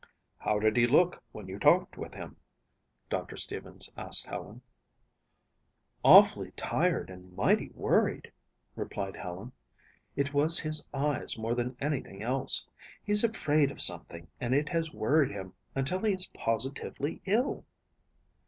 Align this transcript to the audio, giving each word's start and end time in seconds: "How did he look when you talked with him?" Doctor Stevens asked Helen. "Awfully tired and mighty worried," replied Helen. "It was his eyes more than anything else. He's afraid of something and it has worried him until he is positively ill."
"How 0.39 0.57
did 0.57 0.77
he 0.77 0.85
look 0.85 1.21
when 1.31 1.47
you 1.47 1.59
talked 1.59 1.95
with 1.95 2.15
him?" 2.15 2.35
Doctor 3.07 3.37
Stevens 3.37 3.87
asked 3.95 4.25
Helen. 4.25 4.63
"Awfully 6.03 6.49
tired 6.55 7.11
and 7.11 7.35
mighty 7.35 7.69
worried," 7.75 8.31
replied 8.75 9.15
Helen. 9.15 9.51
"It 10.15 10.33
was 10.33 10.57
his 10.59 10.83
eyes 10.91 11.37
more 11.37 11.53
than 11.53 11.77
anything 11.79 12.23
else. 12.23 12.67
He's 13.03 13.23
afraid 13.23 13.69
of 13.69 13.79
something 13.79 14.27
and 14.39 14.55
it 14.55 14.69
has 14.69 14.91
worried 14.91 15.29
him 15.29 15.53
until 15.75 15.99
he 16.03 16.13
is 16.13 16.25
positively 16.33 17.21
ill." 17.25 17.63